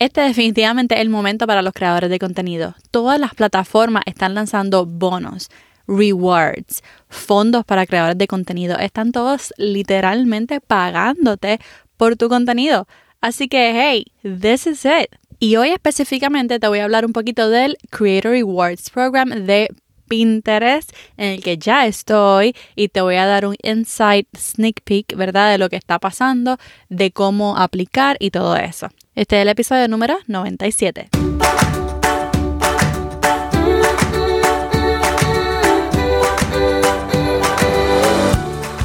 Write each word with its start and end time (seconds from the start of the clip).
Este 0.00 0.22
definitivamente 0.22 0.94
es 0.94 1.02
el 1.02 1.10
momento 1.10 1.46
para 1.46 1.60
los 1.60 1.74
creadores 1.74 2.08
de 2.08 2.18
contenido. 2.18 2.74
Todas 2.90 3.20
las 3.20 3.34
plataformas 3.34 4.02
están 4.06 4.32
lanzando 4.32 4.86
bonos, 4.86 5.50
rewards, 5.86 6.82
fondos 7.10 7.66
para 7.66 7.84
creadores 7.84 8.16
de 8.16 8.26
contenido. 8.26 8.78
Están 8.78 9.12
todos 9.12 9.52
literalmente 9.58 10.62
pagándote 10.62 11.60
por 11.98 12.16
tu 12.16 12.30
contenido. 12.30 12.88
Así 13.20 13.46
que, 13.46 13.72
hey, 13.74 14.06
this 14.22 14.66
is 14.66 14.86
it. 14.86 15.14
Y 15.38 15.56
hoy 15.56 15.68
específicamente 15.68 16.58
te 16.58 16.68
voy 16.68 16.78
a 16.78 16.84
hablar 16.84 17.04
un 17.04 17.12
poquito 17.12 17.50
del 17.50 17.76
Creator 17.90 18.32
Rewards 18.32 18.88
Program 18.88 19.28
de 19.44 19.68
Pinterest 20.08 20.92
en 21.18 21.34
el 21.34 21.42
que 21.42 21.58
ya 21.58 21.86
estoy 21.86 22.56
y 22.74 22.88
te 22.88 23.02
voy 23.02 23.16
a 23.16 23.26
dar 23.26 23.44
un 23.44 23.54
insight 23.62 24.26
sneak 24.34 24.80
peek, 24.82 25.14
¿verdad? 25.14 25.50
De 25.50 25.58
lo 25.58 25.68
que 25.68 25.76
está 25.76 25.98
pasando, 25.98 26.56
de 26.88 27.10
cómo 27.10 27.58
aplicar 27.58 28.16
y 28.18 28.30
todo 28.30 28.56
eso. 28.56 28.88
Este 29.16 29.36
es 29.36 29.42
el 29.42 29.48
episodio 29.48 29.88
número 29.88 30.16
97. 30.28 31.10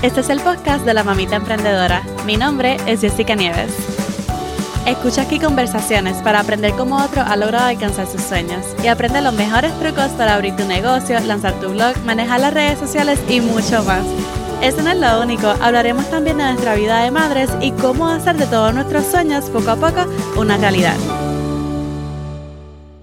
Este 0.02 0.20
es 0.20 0.30
el 0.30 0.40
podcast 0.42 0.84
de 0.84 0.94
la 0.96 1.04
mamita 1.04 1.36
emprendedora. 1.36 2.02
Mi 2.26 2.38
nombre 2.38 2.78
es 2.88 3.02
Jessica 3.02 3.36
Nieves. 3.36 3.72
Escucha 4.88 5.24
aquí 5.24 5.40
conversaciones 5.40 6.18
para 6.18 6.40
aprender 6.40 6.72
cómo 6.74 6.98
otro 7.04 7.22
ha 7.22 7.36
logrado 7.36 7.68
alcanzar 7.68 8.08
sus 8.08 8.22
sueños 8.22 8.66
y 8.84 8.88
aprende 8.88 9.22
los 9.22 9.34
mejores 9.34 9.78
trucos 9.80 10.10
para 10.12 10.36
abrir 10.36 10.56
tu 10.56 10.66
negocio, 10.66 11.20
lanzar 11.20 11.54
tu 11.60 11.70
blog, 11.70 11.98
manejar 12.04 12.40
las 12.40 12.54
redes 12.54 12.80
sociales 12.80 13.20
y 13.30 13.42
mucho 13.42 13.84
más. 13.84 14.06
Eso 14.62 14.82
no 14.82 14.90
es 14.90 14.98
lo 14.98 15.22
único, 15.22 15.48
hablaremos 15.48 16.10
también 16.10 16.38
de 16.38 16.44
nuestra 16.46 16.76
vida 16.76 17.04
de 17.04 17.12
madres 17.12 17.50
y 17.62 17.72
cómo 17.72 18.08
hacer 18.08 18.36
de 18.38 18.48
todos 18.48 18.74
nuestros 18.74 19.06
sueños 19.06 19.50
poco 19.50 19.72
a 19.72 19.76
poco 19.76 20.06
una 20.38 20.58
realidad. 20.58 20.96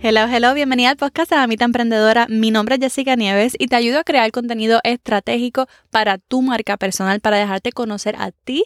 Hello, 0.01 0.27
hello, 0.27 0.53
bienvenida 0.55 0.91
al 0.91 0.97
podcast 0.97 1.31
de 1.31 1.37
Mamita 1.37 1.65
Emprendedora. 1.65 2.27
Mi 2.29 2.51
nombre 2.51 2.75
es 2.75 2.81
Jessica 2.81 3.15
Nieves 3.15 3.55
y 3.57 3.69
te 3.69 3.77
ayudo 3.77 4.01
a 4.01 4.05
crear 4.05 4.33
contenido 4.33 4.81
estratégico 4.83 5.69
para 5.91 6.19
tu 6.19 6.43
marca 6.43 6.77
personal, 6.77 7.21
para 7.21 7.39
dejarte 7.39 7.71
conocer 7.71 8.17
a 8.19 8.33
ti 8.33 8.65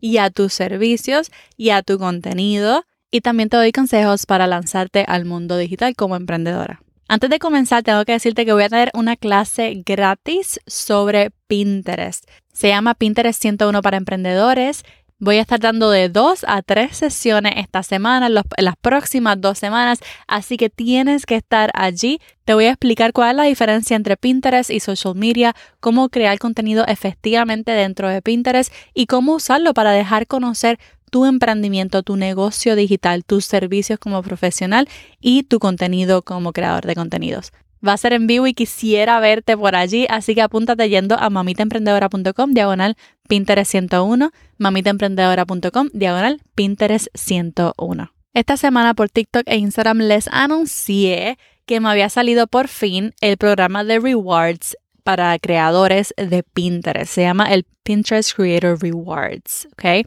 y 0.00 0.18
a 0.18 0.30
tus 0.30 0.52
servicios 0.52 1.32
y 1.56 1.70
a 1.70 1.82
tu 1.82 1.98
contenido. 1.98 2.84
Y 3.10 3.22
también 3.22 3.48
te 3.48 3.56
doy 3.56 3.72
consejos 3.72 4.26
para 4.26 4.46
lanzarte 4.46 5.04
al 5.08 5.24
mundo 5.24 5.56
digital 5.56 5.96
como 5.96 6.14
emprendedora. 6.14 6.85
Antes 7.08 7.30
de 7.30 7.38
comenzar, 7.38 7.84
tengo 7.84 8.04
que 8.04 8.12
decirte 8.12 8.44
que 8.44 8.52
voy 8.52 8.64
a 8.64 8.68
tener 8.68 8.90
una 8.92 9.16
clase 9.16 9.80
gratis 9.86 10.58
sobre 10.66 11.30
Pinterest. 11.46 12.28
Se 12.52 12.68
llama 12.68 12.94
Pinterest 12.94 13.40
101 13.40 13.80
para 13.80 13.96
emprendedores. 13.96 14.82
Voy 15.18 15.36
a 15.36 15.42
estar 15.42 15.60
dando 15.60 15.90
de 15.90 16.08
dos 16.08 16.44
a 16.48 16.62
tres 16.62 16.96
sesiones 16.96 17.54
esta 17.56 17.84
semana, 17.84 18.28
las 18.28 18.76
próximas 18.82 19.40
dos 19.40 19.56
semanas, 19.56 20.00
así 20.26 20.56
que 20.56 20.68
tienes 20.68 21.26
que 21.26 21.36
estar 21.36 21.70
allí. 21.74 22.20
Te 22.44 22.54
voy 22.54 22.66
a 22.66 22.70
explicar 22.70 23.12
cuál 23.12 23.30
es 23.30 23.36
la 23.36 23.42
diferencia 23.44 23.96
entre 23.96 24.16
Pinterest 24.16 24.68
y 24.68 24.80
social 24.80 25.14
media, 25.14 25.54
cómo 25.80 26.08
crear 26.08 26.38
contenido 26.38 26.84
efectivamente 26.86 27.70
dentro 27.70 28.08
de 28.10 28.20
Pinterest 28.20 28.70
y 28.94 29.06
cómo 29.06 29.36
usarlo 29.36 29.74
para 29.74 29.92
dejar 29.92 30.26
conocer 30.26 30.78
tu 31.10 31.24
emprendimiento, 31.24 32.02
tu 32.02 32.16
negocio 32.16 32.76
digital, 32.76 33.24
tus 33.24 33.44
servicios 33.44 33.98
como 33.98 34.22
profesional 34.22 34.88
y 35.20 35.44
tu 35.44 35.58
contenido 35.58 36.22
como 36.22 36.52
creador 36.52 36.86
de 36.86 36.94
contenidos. 36.94 37.52
Va 37.86 37.92
a 37.92 37.96
ser 37.96 38.12
en 38.14 38.26
vivo 38.26 38.46
y 38.46 38.54
quisiera 38.54 39.20
verte 39.20 39.56
por 39.56 39.76
allí, 39.76 40.06
así 40.08 40.34
que 40.34 40.42
apúntate 40.42 40.88
yendo 40.88 41.16
a 41.18 41.30
mamitaemprendedora.com 41.30 42.52
diagonal 42.52 42.96
Pinterest 43.28 43.70
101, 43.70 44.30
mamitaemprendedora.com 44.58 45.88
diagonal 45.92 46.40
Pinterest 46.54 47.08
101. 47.14 48.12
Esta 48.32 48.56
semana 48.56 48.94
por 48.94 49.08
TikTok 49.08 49.44
e 49.46 49.56
Instagram 49.56 49.98
les 49.98 50.28
anuncié 50.28 51.38
que 51.64 51.80
me 51.80 51.88
había 51.88 52.08
salido 52.08 52.46
por 52.46 52.68
fin 52.68 53.14
el 53.20 53.36
programa 53.36 53.84
de 53.84 53.98
rewards 53.98 54.76
para 55.04 55.38
creadores 55.38 56.12
de 56.16 56.42
Pinterest. 56.42 57.12
Se 57.12 57.22
llama 57.22 57.52
el 57.52 57.64
Pinterest 57.82 58.34
Creator 58.34 58.80
Rewards, 58.80 59.68
¿ok? 59.72 60.06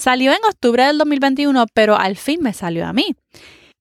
Salió 0.00 0.32
en 0.32 0.38
octubre 0.48 0.82
del 0.82 0.96
2021, 0.96 1.66
pero 1.74 1.94
al 1.94 2.16
fin 2.16 2.40
me 2.40 2.54
salió 2.54 2.86
a 2.86 2.94
mí 2.94 3.14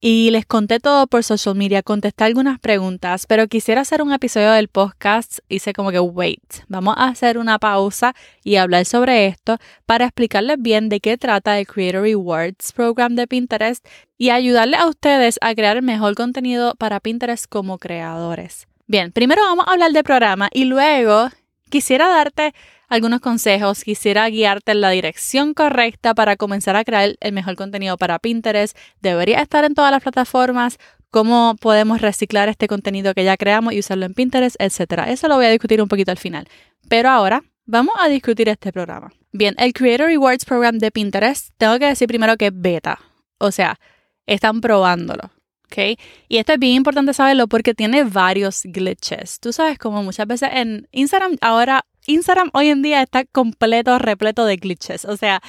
y 0.02 0.32
les 0.32 0.46
conté 0.46 0.82
todo 0.82 1.08
por 1.08 1.24
social 1.24 1.56
media, 1.56 1.82
contesté 1.82 2.26
algunas 2.26 2.60
preguntas, 2.60 3.26
pero 3.26 3.48
quisiera 3.48 3.80
hacer 3.80 4.02
un 4.02 4.12
episodio 4.12 4.52
del 4.52 4.68
podcast. 4.68 5.40
Hice 5.48 5.72
como 5.72 5.92
que, 5.92 6.00
wait, 6.02 6.44
vamos 6.68 6.96
a 6.98 7.08
hacer 7.08 7.38
una 7.38 7.58
pausa 7.58 8.16
y 8.44 8.58
hablar 8.58 8.84
sobre 8.84 9.28
esto 9.28 9.60
para 9.86 10.08
explicarles 10.08 10.58
bien 10.60 10.90
de 10.90 11.00
qué 11.00 11.18
trata 11.18 11.58
el 11.58 11.66
Creator 11.66 12.02
Rewards 12.02 12.74
Program 12.74 13.16
de 13.16 13.26
Pinterest 13.26 13.88
y 14.18 14.32
ayudarles 14.32 14.82
a 14.82 14.88
ustedes 14.90 15.38
a 15.40 15.56
crear 15.56 15.82
mejor 15.82 16.16
contenido 16.16 16.76
para 16.76 17.00
Pinterest 17.00 17.46
como 17.48 17.78
creadores. 17.78 18.68
Bien, 18.88 19.14
primero 19.14 19.42
vamos 19.44 19.66
a 19.70 19.72
hablar 19.72 19.94
del 19.94 20.04
programa 20.04 20.50
y 20.52 20.66
luego 20.66 21.30
quisiera 21.70 22.10
darte 22.10 22.54
algunos 22.90 23.22
consejos, 23.22 23.84
quisiera 23.84 24.28
guiarte 24.30 24.72
en 24.72 24.82
la 24.82 24.90
dirección 24.90 25.54
correcta 25.54 26.14
para 26.14 26.36
comenzar 26.36 26.76
a 26.76 26.84
crear 26.84 27.16
el 27.20 27.34
mejor 27.34 27.56
contenido 27.56 27.98
para 27.98 28.20
Pinterest. 28.20 28.76
Debería 29.02 29.42
estar 29.42 29.64
en 29.64 29.76
todas 29.76 29.92
las 29.92 30.02
plataformas, 30.02 30.78
cómo 31.12 31.56
podemos 31.62 32.02
reciclar 32.02 32.50
este 32.50 32.68
contenido 32.68 33.14
que 33.14 33.24
ya 33.24 33.38
creamos 33.38 33.74
y 33.74 33.80
usarlo 33.80 34.06
en 34.06 34.14
Pinterest, 34.14 34.56
etc. 34.60 35.04
Eso 35.08 35.28
lo 35.28 35.36
voy 35.36 35.46
a 35.46 35.52
discutir 35.52 35.82
un 35.82 35.88
poquito 35.88 36.12
al 36.12 36.18
final. 36.18 36.48
Pero 36.88 37.10
ahora 37.10 37.44
vamos 37.66 37.94
a 38.00 38.10
discutir 38.10 38.50
este 38.50 38.74
programa. 38.74 39.12
Bien, 39.32 39.54
el 39.60 39.74
Creator 39.74 40.08
Rewards 40.08 40.46
Program 40.46 40.80
de 40.80 40.92
Pinterest, 40.92 41.50
tengo 41.58 41.78
que 41.78 41.86
decir 41.86 42.08
primero 42.08 42.36
que 42.38 42.48
es 42.48 42.54
beta. 42.54 43.00
O 43.38 43.52
sea, 43.52 43.80
están 44.26 44.62
probándolo. 44.62 45.32
¿ok? 45.66 46.00
Y 46.28 46.38
esto 46.38 46.54
es 46.54 46.60
bien 46.60 46.74
importante 46.74 47.14
saberlo 47.14 47.48
porque 47.48 47.76
tiene 47.76 48.04
varios 48.04 48.64
glitches. 48.64 49.40
Tú 49.40 49.54
sabes 49.54 49.78
como 49.78 50.02
muchas 50.04 50.26
veces 50.26 50.50
en 50.52 50.88
Instagram 50.92 51.38
ahora 51.42 51.86
Instagram 52.08 52.50
hoy 52.54 52.70
en 52.70 52.82
día 52.82 53.02
está 53.02 53.26
completo, 53.26 54.00
repleto 54.00 54.46
de 54.46 54.58
glitches. 54.58 55.06
O 55.06 55.18
sea, 55.18 55.42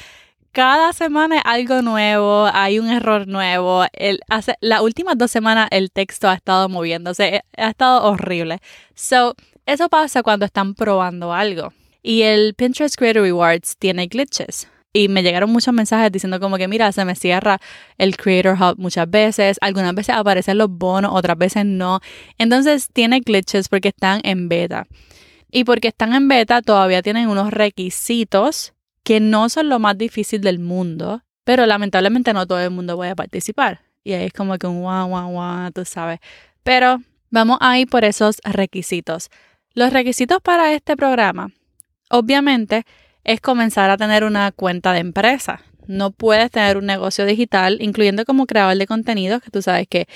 cada 0.52 0.92
semana 0.92 1.40
hay 1.44 1.62
algo 1.62 1.82
nuevo, 1.82 2.48
hay 2.52 2.78
un 2.78 2.88
error 2.88 3.28
nuevo. 3.28 3.84
El, 3.92 4.20
hace, 4.28 4.54
las 4.60 4.80
últimas 4.80 5.16
dos 5.16 5.30
semanas 5.30 5.68
el 5.70 5.90
texto 5.90 6.28
ha 6.28 6.34
estado 6.34 6.68
moviéndose, 6.68 7.36
eh, 7.36 7.42
ha 7.56 7.70
estado 7.70 8.02
horrible. 8.02 8.58
So, 8.94 9.34
eso 9.66 9.88
pasa 9.88 10.22
cuando 10.22 10.46
están 10.46 10.74
probando 10.74 11.32
algo. 11.32 11.72
Y 12.02 12.22
el 12.22 12.54
Pinterest 12.54 12.96
Creator 12.96 13.22
Rewards 13.22 13.76
tiene 13.76 14.06
glitches. 14.06 14.68
Y 14.92 15.08
me 15.08 15.22
llegaron 15.22 15.50
muchos 15.50 15.72
mensajes 15.72 16.10
diciendo 16.10 16.40
como 16.40 16.56
que, 16.56 16.66
mira, 16.66 16.90
se 16.90 17.04
me 17.04 17.14
cierra 17.14 17.60
el 17.96 18.16
Creator 18.16 18.60
Hub 18.60 18.78
muchas 18.78 19.08
veces, 19.08 19.56
algunas 19.60 19.94
veces 19.94 20.16
aparecen 20.16 20.58
los 20.58 20.68
bonos, 20.68 21.12
otras 21.14 21.38
veces 21.38 21.64
no. 21.64 22.00
Entonces 22.38 22.88
tiene 22.92 23.20
glitches 23.20 23.68
porque 23.68 23.88
están 23.88 24.20
en 24.24 24.48
beta. 24.48 24.88
Y 25.50 25.64
porque 25.64 25.88
están 25.88 26.14
en 26.14 26.28
beta, 26.28 26.62
todavía 26.62 27.02
tienen 27.02 27.28
unos 27.28 27.50
requisitos 27.50 28.74
que 29.02 29.20
no 29.20 29.48
son 29.48 29.68
lo 29.68 29.78
más 29.78 29.96
difícil 29.98 30.40
del 30.40 30.58
mundo, 30.58 31.22
pero 31.44 31.66
lamentablemente 31.66 32.32
no 32.32 32.46
todo 32.46 32.60
el 32.60 32.70
mundo 32.70 32.96
puede 32.96 33.16
participar. 33.16 33.80
Y 34.04 34.12
ahí 34.12 34.26
es 34.26 34.32
como 34.32 34.56
que 34.58 34.66
un 34.66 34.82
guau, 34.82 35.08
guau, 35.08 35.30
guau, 35.30 35.72
tú 35.72 35.84
sabes. 35.84 36.20
Pero 36.62 36.98
vamos 37.30 37.58
a 37.60 37.78
ir 37.78 37.88
por 37.88 38.04
esos 38.04 38.40
requisitos. 38.44 39.30
Los 39.74 39.92
requisitos 39.92 40.40
para 40.42 40.72
este 40.72 40.96
programa, 40.96 41.50
obviamente, 42.10 42.84
es 43.24 43.40
comenzar 43.40 43.90
a 43.90 43.96
tener 43.96 44.24
una 44.24 44.52
cuenta 44.52 44.92
de 44.92 45.00
empresa. 45.00 45.62
No 45.86 46.10
puedes 46.10 46.50
tener 46.50 46.76
un 46.76 46.86
negocio 46.86 47.26
digital, 47.26 47.78
incluyendo 47.80 48.24
como 48.24 48.46
creador 48.46 48.76
de 48.76 48.86
contenidos, 48.86 49.42
que 49.42 49.50
tú 49.50 49.62
sabes 49.62 49.86
que 49.88 50.06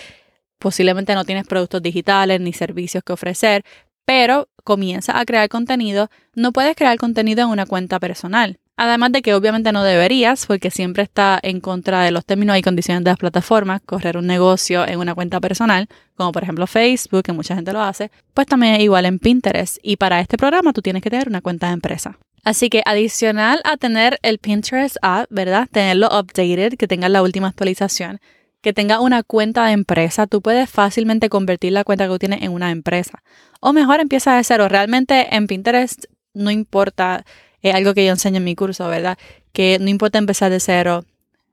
posiblemente 0.59 1.15
no 1.15 1.25
tienes 1.25 1.47
productos 1.47 1.83
digitales 1.83 2.41
ni 2.41 2.53
servicios 2.53 3.05
que 3.05 3.13
ofrecer, 3.13 3.65
pero 4.05 4.49
comienza 4.63 5.19
a 5.19 5.25
crear 5.25 5.49
contenido, 5.49 6.11
no 6.35 6.53
puedes 6.53 6.77
crear 6.77 6.97
contenido 6.99 7.43
en 7.43 7.49
una 7.49 7.67
cuenta 7.67 8.01
personal. 8.01 8.59
Además 8.77 9.13
de 9.13 9.23
que 9.23 9.35
obviamente 9.35 9.71
no 9.71 9.85
deberías, 9.85 10.47
porque 10.47 10.71
siempre 10.71 11.05
está 11.05 11.39
en 11.43 11.61
contra 11.61 12.03
de 12.03 12.11
los 12.11 12.25
términos 12.25 12.59
y 12.59 12.63
condiciones 12.63 13.05
de 13.05 13.11
las 13.11 13.19
plataformas, 13.19 13.81
correr 13.87 14.17
un 14.17 14.27
negocio 14.27 14.87
en 14.87 14.99
una 14.99 15.15
cuenta 15.15 15.41
personal, 15.41 15.89
como 16.17 16.33
por 16.33 16.43
ejemplo 16.43 16.67
Facebook, 16.67 17.23
que 17.23 17.33
mucha 17.33 17.55
gente 17.55 17.73
lo 17.73 17.81
hace, 17.81 18.11
pues 18.33 18.49
también 18.49 18.75
es 18.75 18.81
igual 18.81 19.07
en 19.07 19.21
Pinterest. 19.21 19.79
Y 19.83 19.97
para 19.97 20.19
este 20.21 20.37
programa 20.37 20.73
tú 20.73 20.83
tienes 20.83 21.03
que 21.03 21.11
tener 21.11 21.29
una 21.29 21.41
cuenta 21.41 21.69
de 21.69 21.75
empresa. 21.75 22.19
Así 22.43 22.69
que 22.69 22.83
adicional 22.85 23.61
a 23.65 23.77
tener 23.77 24.19
el 24.23 24.39
Pinterest 24.39 24.97
app, 25.03 25.27
¿verdad? 25.31 25.69
Tenerlo 25.71 26.09
updated, 26.09 26.75
que 26.77 26.89
tenga 26.89 27.09
la 27.09 27.23
última 27.23 27.49
actualización, 27.49 28.21
que 28.65 28.73
tenga 28.73 28.99
una 28.99 29.23
cuenta 29.23 29.67
de 29.67 29.73
empresa, 29.73 30.27
tú 30.27 30.41
puedes 30.41 30.71
fácilmente 30.71 31.29
convertir 31.29 31.73
la 31.73 31.85
cuenta 31.85 32.07
que 32.07 32.11
tú 32.11 32.19
tienes 32.19 32.43
en 32.43 32.51
una 32.51 32.71
empresa. 32.71 33.23
O 33.61 33.75
mejor 33.75 34.01
empieza 34.01 34.35
de 34.35 34.43
cero. 34.43 34.69
Realmente 34.69 35.37
en 35.37 35.47
Pinterest 35.47 36.07
no 36.33 36.51
importa, 36.51 37.27
es 37.61 37.75
algo 37.75 37.93
que 37.93 38.07
yo 38.07 38.13
enseño 38.13 38.39
en 38.39 38.45
mi 38.45 38.57
curso, 38.57 38.89
¿verdad? 38.89 39.19
Que 39.53 39.79
no 39.79 39.91
importa 39.91 40.17
empezar 40.17 40.51
de 40.51 40.61
cero, 40.61 41.05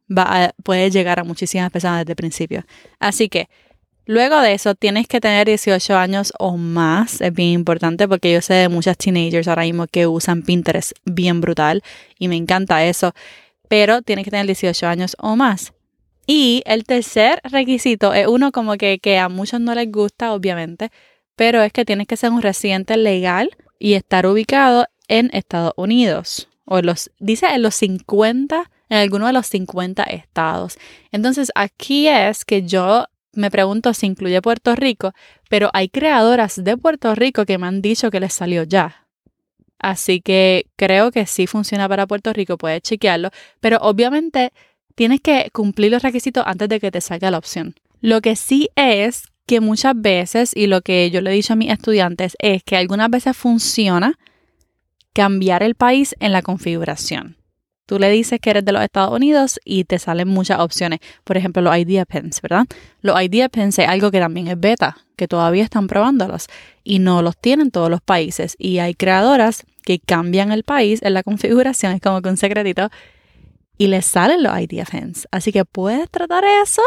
va 0.09 0.45
a, 0.45 0.51
puedes 0.63 0.93
llegar 0.93 1.19
a 1.19 1.25
muchísimas 1.25 1.69
personas 1.69 1.99
desde 1.99 2.13
el 2.13 2.15
principio. 2.15 2.63
Así 2.97 3.27
que 3.27 3.49
luego 4.05 4.39
de 4.39 4.53
eso 4.53 4.73
tienes 4.73 5.05
que 5.05 5.19
tener 5.19 5.47
18 5.47 5.97
años 5.97 6.31
o 6.39 6.55
más, 6.55 7.19
es 7.19 7.33
bien 7.33 7.49
importante 7.49 8.07
porque 8.07 8.31
yo 8.31 8.41
sé 8.41 8.53
de 8.53 8.69
muchas 8.69 8.97
teenagers 8.97 9.49
ahora 9.49 9.63
mismo 9.63 9.85
que 9.85 10.07
usan 10.07 10.43
Pinterest 10.43 10.93
bien 11.03 11.41
brutal 11.41 11.83
y 12.17 12.29
me 12.29 12.37
encanta 12.37 12.85
eso, 12.85 13.13
pero 13.67 14.01
tienes 14.01 14.23
que 14.23 14.31
tener 14.31 14.45
18 14.45 14.87
años 14.87 15.17
o 15.19 15.35
más. 15.35 15.73
Y 16.27 16.63
el 16.65 16.83
tercer 16.83 17.41
requisito 17.43 18.13
es 18.13 18.27
uno 18.27 18.51
como 18.51 18.75
que, 18.75 18.99
que 18.99 19.17
a 19.17 19.29
muchos 19.29 19.59
no 19.59 19.73
les 19.75 19.91
gusta, 19.91 20.33
obviamente, 20.33 20.91
pero 21.35 21.61
es 21.61 21.73
que 21.73 21.85
tienes 21.85 22.07
que 22.07 22.17
ser 22.17 22.31
un 22.31 22.41
residente 22.41 22.97
legal 22.97 23.49
y 23.79 23.93
estar 23.93 24.25
ubicado 24.25 24.87
en 25.07 25.29
Estados 25.33 25.73
Unidos. 25.75 26.47
O 26.65 26.79
en 26.79 26.85
los, 26.85 27.11
dice 27.19 27.47
en 27.47 27.63
los 27.63 27.75
50, 27.75 28.69
en 28.89 28.97
alguno 28.97 29.27
de 29.27 29.33
los 29.33 29.47
50 29.47 30.03
estados. 30.03 30.77
Entonces 31.11 31.51
aquí 31.55 32.07
es 32.07 32.45
que 32.45 32.63
yo 32.63 33.05
me 33.33 33.49
pregunto 33.49 33.93
si 33.93 34.05
incluye 34.05 34.41
Puerto 34.41 34.75
Rico, 34.75 35.13
pero 35.49 35.69
hay 35.73 35.89
creadoras 35.89 36.63
de 36.63 36.77
Puerto 36.77 37.15
Rico 37.15 37.45
que 37.45 37.57
me 37.57 37.67
han 37.67 37.81
dicho 37.81 38.11
que 38.11 38.19
les 38.19 38.33
salió 38.33 38.63
ya. 38.63 39.07
Así 39.79 40.21
que 40.21 40.67
creo 40.75 41.11
que 41.11 41.25
sí 41.25 41.47
funciona 41.47 41.89
para 41.89 42.05
Puerto 42.05 42.33
Rico, 42.33 42.57
puedes 42.57 42.83
chequearlo, 42.83 43.31
pero 43.59 43.77
obviamente 43.77 44.53
tienes 44.95 45.21
que 45.21 45.49
cumplir 45.53 45.91
los 45.91 46.03
requisitos 46.03 46.43
antes 46.45 46.69
de 46.69 46.79
que 46.79 46.91
te 46.91 47.01
salga 47.01 47.31
la 47.31 47.37
opción. 47.37 47.75
Lo 48.01 48.21
que 48.21 48.35
sí 48.35 48.69
es 48.75 49.23
que 49.45 49.59
muchas 49.59 49.93
veces, 49.95 50.51
y 50.55 50.67
lo 50.67 50.81
que 50.81 51.09
yo 51.11 51.21
le 51.21 51.31
he 51.31 51.33
dicho 51.33 51.53
a 51.53 51.55
mis 51.55 51.71
estudiantes, 51.71 52.35
es 52.39 52.63
que 52.63 52.77
algunas 52.77 53.09
veces 53.09 53.35
funciona 53.35 54.17
cambiar 55.13 55.63
el 55.63 55.75
país 55.75 56.15
en 56.19 56.31
la 56.31 56.41
configuración. 56.41 57.37
Tú 57.85 57.99
le 57.99 58.09
dices 58.09 58.39
que 58.39 58.51
eres 58.51 58.63
de 58.63 58.71
los 58.71 58.81
Estados 58.81 59.13
Unidos 59.13 59.59
y 59.65 59.83
te 59.83 59.99
salen 59.99 60.29
muchas 60.29 60.61
opciones. 60.61 61.01
Por 61.25 61.35
ejemplo, 61.35 61.61
los 61.61 61.77
Idea 61.77 62.05
Pens, 62.05 62.41
¿verdad? 62.41 62.65
Los 63.01 63.21
Idea 63.21 63.49
Pens 63.49 63.77
es 63.79 63.87
algo 63.89 64.11
que 64.11 64.19
también 64.19 64.47
es 64.47 64.57
beta, 64.57 64.97
que 65.17 65.27
todavía 65.27 65.65
están 65.65 65.87
probándolos 65.87 66.47
y 66.85 66.99
no 66.99 67.21
los 67.21 67.37
tienen 67.37 67.69
todos 67.69 67.89
los 67.89 67.99
países. 67.99 68.55
Y 68.57 68.77
hay 68.77 68.93
creadoras 68.93 69.65
que 69.83 69.99
cambian 69.99 70.53
el 70.53 70.63
país 70.63 71.01
en 71.01 71.13
la 71.13 71.23
configuración, 71.23 71.91
es 71.91 71.99
como 71.99 72.21
que 72.21 72.29
un 72.29 72.37
secretito, 72.37 72.89
y 73.81 73.87
les 73.87 74.05
salen 74.05 74.43
los 74.43 74.59
Idea 74.59 74.85
Pens. 74.85 75.27
Así 75.31 75.51
que 75.51 75.65
puedes 75.65 76.07
tratar 76.11 76.43
eso, 76.63 76.83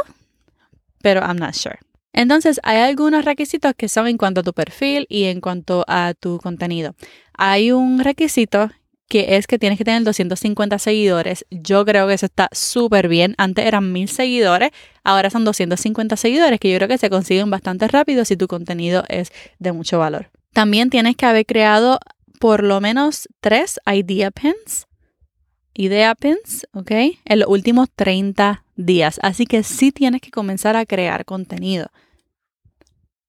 pero 1.03 1.23
I'm 1.23 1.39
not 1.39 1.55
sure. 1.55 1.81
Entonces, 2.13 2.61
hay 2.63 2.83
algunos 2.83 3.25
requisitos 3.25 3.73
que 3.77 3.89
son 3.89 4.07
en 4.07 4.17
cuanto 4.17 4.43
a 4.43 4.45
tu 4.45 4.53
perfil 4.53 5.05
y 5.09 5.25
en 5.25 5.41
cuanto 5.41 5.85
a 5.89 6.15
tu 6.15 6.39
contenido. 6.39 6.95
Hay 7.37 7.73
un 7.73 7.99
requisito 7.99 8.71
que 9.09 9.37
es 9.37 9.49
que 9.49 9.59
tienes 9.59 9.77
que 9.77 9.85
tener 9.85 10.05
250 10.05 10.79
seguidores. 10.79 11.45
Yo 11.51 11.85
creo 11.85 12.07
que 12.07 12.15
eso 12.15 12.27
está 12.27 12.49
súper 12.53 13.09
bien. 13.09 13.35
Antes 13.39 13.67
eran 13.67 13.93
1000 13.93 14.09
seguidores, 14.09 14.71
ahora 15.03 15.31
son 15.31 15.45
250 15.45 16.17
seguidores, 16.17 16.61
que 16.61 16.71
yo 16.71 16.77
creo 16.77 16.87
que 16.87 16.99
se 16.99 17.11
consiguen 17.11 17.51
bastante 17.51 17.89
rápido 17.89 18.25
si 18.25 18.37
tu 18.37 18.47
contenido 18.47 19.03
es 19.09 19.33
de 19.59 19.73
mucho 19.73 19.99
valor. 19.99 20.31
También 20.53 20.91
tienes 20.91 21.17
que 21.17 21.27
haber 21.27 21.45
creado 21.45 21.99
por 22.39 22.63
lo 22.63 22.81
menos 22.81 23.29
tres 23.41 23.81
idea 23.85 24.31
pins, 24.31 24.87
idea 25.75 26.15
pins, 26.15 26.67
¿ok? 26.73 26.91
En 27.25 27.41
los 27.41 27.49
últimos 27.49 27.89
30 27.95 28.65
días. 28.77 29.19
Así 29.23 29.47
que 29.47 29.63
sí 29.63 29.93
tienes 29.93 30.21
que 30.21 30.31
comenzar 30.31 30.77
a 30.77 30.87
crear 30.87 31.25
contenido. 31.25 31.89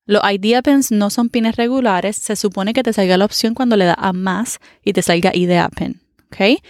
Los 0.06 0.21
idea 0.31 0.62
pins 0.62 0.92
no 0.92 1.09
son 1.09 1.30
pines 1.30 1.56
regulares. 1.56 2.15
Se 2.15 2.36
supone 2.36 2.74
que 2.74 2.83
te 2.83 2.94
salga 2.94 3.18
la 3.18 3.25
opción 3.25 3.56
cuando 3.56 3.75
le 3.75 3.86
das 3.86 3.97
a 3.97 4.13
más 4.13 4.59
y 4.83 4.94
te 4.94 5.01
salga 5.01 5.36
idea 5.36 5.69
pin. 5.69 6.01
¿Ok? 6.27 6.62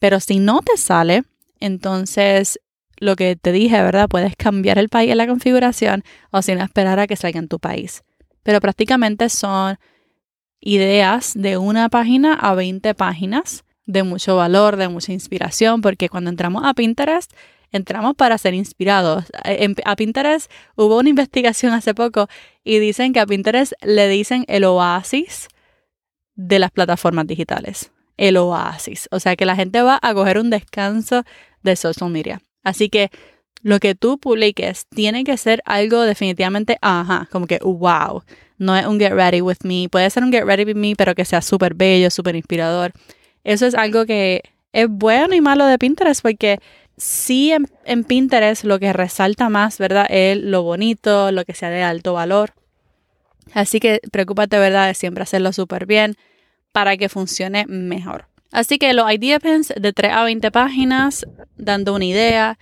Pero 0.00 0.20
si 0.20 0.40
no 0.40 0.60
te 0.60 0.76
sale, 0.76 1.22
entonces 1.60 2.60
lo 2.98 3.16
que 3.16 3.36
te 3.36 3.52
dije, 3.52 3.80
¿verdad? 3.80 4.08
Puedes 4.08 4.34
cambiar 4.36 4.78
el 4.78 4.88
país 4.88 5.10
en 5.10 5.18
la 5.18 5.26
configuración 5.26 6.02
o 6.30 6.42
sin 6.42 6.60
esperar 6.60 6.98
a 6.98 7.06
que 7.06 7.16
salga 7.16 7.38
en 7.38 7.48
tu 7.48 7.60
país. 7.60 8.02
Pero 8.42 8.60
prácticamente 8.60 9.28
son 9.28 9.78
ideas 10.60 11.32
de 11.34 11.58
una 11.58 11.88
página 11.88 12.34
a 12.34 12.54
20 12.54 12.94
páginas 12.94 13.63
de 13.86 14.02
mucho 14.02 14.36
valor, 14.36 14.76
de 14.76 14.88
mucha 14.88 15.12
inspiración, 15.12 15.80
porque 15.80 16.08
cuando 16.08 16.30
entramos 16.30 16.64
a 16.64 16.74
Pinterest, 16.74 17.32
entramos 17.70 18.14
para 18.14 18.38
ser 18.38 18.54
inspirados. 18.54 19.24
a 19.84 19.96
Pinterest 19.96 20.50
hubo 20.76 20.98
una 20.98 21.08
investigación 21.08 21.72
hace 21.72 21.94
poco 21.94 22.28
y 22.62 22.78
dicen 22.78 23.12
que 23.12 23.20
a 23.20 23.26
Pinterest 23.26 23.72
le 23.82 24.08
dicen 24.08 24.44
el 24.48 24.64
oasis 24.64 25.48
de 26.34 26.58
las 26.58 26.70
plataformas 26.70 27.26
digitales. 27.26 27.90
El 28.16 28.36
oasis. 28.36 29.08
O 29.10 29.20
sea 29.20 29.36
que 29.36 29.44
la 29.44 29.56
gente 29.56 29.82
va 29.82 29.98
a 30.00 30.14
coger 30.14 30.38
un 30.38 30.50
descanso 30.50 31.24
de 31.62 31.76
social 31.76 32.10
media. 32.10 32.40
Así 32.62 32.88
que 32.88 33.10
lo 33.62 33.80
que 33.80 33.94
tú 33.94 34.18
publiques 34.18 34.86
tiene 34.88 35.24
que 35.24 35.36
ser 35.36 35.62
algo 35.64 36.02
definitivamente, 36.02 36.78
ajá, 36.80 37.28
como 37.32 37.46
que 37.46 37.58
wow. 37.58 38.22
No 38.56 38.76
es 38.76 38.86
un 38.86 39.00
get 39.00 39.12
ready 39.12 39.40
with 39.40 39.58
me. 39.64 39.88
Puede 39.90 40.08
ser 40.10 40.22
un 40.22 40.30
get 40.30 40.44
ready 40.44 40.64
with 40.64 40.76
me, 40.76 40.94
pero 40.96 41.14
que 41.14 41.24
sea 41.24 41.42
súper 41.42 41.74
bello, 41.74 42.10
súper 42.10 42.36
inspirador. 42.36 42.92
Eso 43.44 43.66
es 43.66 43.74
algo 43.74 44.06
que 44.06 44.42
es 44.72 44.88
bueno 44.88 45.34
y 45.34 45.40
malo 45.40 45.66
de 45.66 45.78
Pinterest 45.78 46.22
porque 46.22 46.58
sí 46.96 47.52
en, 47.52 48.04
Pinterest 48.04 48.64
lo 48.64 48.78
que 48.78 48.92
resalta 48.92 49.48
más, 49.48 49.78
¿verdad? 49.78 50.06
Es 50.10 50.38
lo 50.38 50.62
bonito, 50.62 51.30
lo 51.30 51.44
que 51.44 51.54
sea 51.54 51.70
de 51.70 51.82
alto 51.82 52.14
valor. 52.14 52.54
Así 53.52 53.78
que 53.78 54.00
preocúpate, 54.10 54.58
¿verdad? 54.58 54.88
De 54.88 54.94
siempre 54.94 55.22
hacerlo 55.22 55.52
súper 55.52 55.86
bien 55.86 56.16
para 56.72 56.96
que 56.96 57.08
funcione 57.08 57.66
mejor. 57.66 58.26
Así 58.50 58.78
que 58.78 58.94
los 58.94 59.12
idea 59.12 59.38
pens 59.40 59.72
de 59.76 59.92
3 59.92 60.12
a 60.12 60.24
20 60.24 60.50
páginas, 60.50 61.26
dando 61.56 61.94
una 61.94 62.04
idea 62.04 62.58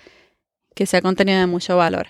que 0.75 0.87
sea 0.87 1.03
contenido 1.03 1.39
de 1.39 1.47
mucho 1.47 1.77
valor. 1.77 2.09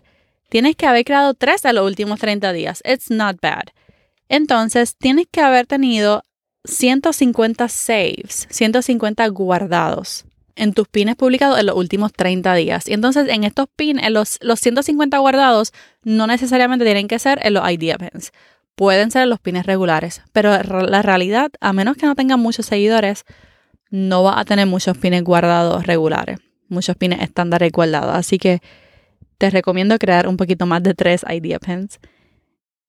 Tienes 0.48 0.76
que 0.76 0.86
haber 0.86 1.04
creado 1.04 1.34
3 1.34 1.64
a 1.66 1.72
los 1.72 1.84
últimos 1.84 2.20
30 2.20 2.52
días. 2.52 2.82
It's 2.84 3.10
not 3.10 3.40
bad. 3.40 3.64
Entonces, 4.28 4.96
tienes 4.96 5.26
que 5.30 5.40
haber 5.40 5.66
tenido 5.66 6.22
150 6.64 7.68
saves, 7.68 8.46
150 8.50 9.26
guardados 9.28 10.24
en 10.54 10.74
tus 10.74 10.86
pines 10.88 11.16
publicados 11.16 11.58
en 11.58 11.66
los 11.66 11.76
últimos 11.76 12.12
30 12.12 12.54
días. 12.54 12.88
Y 12.88 12.92
entonces 12.92 13.28
en 13.28 13.44
estos 13.44 13.66
pins, 13.74 14.02
en 14.02 14.12
los, 14.12 14.38
los 14.42 14.60
150 14.60 15.18
guardados, 15.18 15.72
no 16.04 16.26
necesariamente 16.26 16.84
tienen 16.84 17.08
que 17.08 17.18
ser 17.18 17.40
en 17.42 17.54
los 17.54 17.68
idea 17.70 17.96
pins. 17.96 18.32
Pueden 18.74 19.10
ser 19.10 19.22
en 19.22 19.30
los 19.30 19.40
pines 19.40 19.66
regulares. 19.66 20.22
Pero 20.32 20.62
la 20.62 21.02
realidad, 21.02 21.50
a 21.60 21.72
menos 21.72 21.96
que 21.96 22.06
no 22.06 22.14
tengan 22.14 22.40
muchos 22.40 22.66
seguidores, 22.66 23.24
no 23.90 24.22
va 24.22 24.38
a 24.38 24.44
tener 24.44 24.66
muchos 24.66 24.96
pines 24.98 25.22
guardados 25.22 25.86
regulares. 25.86 26.38
Muchos 26.68 26.96
pines 26.96 27.20
estándares 27.20 27.70
guardados. 27.72 28.14
Así 28.14 28.38
que 28.38 28.60
te 29.38 29.50
recomiendo 29.50 29.98
crear 29.98 30.28
un 30.28 30.36
poquito 30.36 30.66
más 30.66 30.82
de 30.82 30.94
tres 30.94 31.24
idea 31.28 31.58
pins. 31.58 31.98